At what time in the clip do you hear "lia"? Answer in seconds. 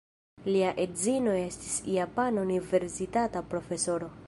0.45-0.71